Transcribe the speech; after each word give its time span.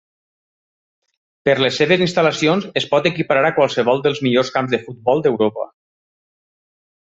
Per 1.49 1.53
les 1.63 1.77
seves 1.81 2.01
instal·lacions 2.07 2.65
es 2.83 2.89
pot 2.95 3.11
equiparar 3.11 3.45
a 3.51 3.53
qualsevol 3.61 4.03
dels 4.09 4.25
millors 4.29 4.53
camps 4.59 4.77
de 4.77 4.83
futbol 4.89 5.25
d'Europa. 5.29 5.71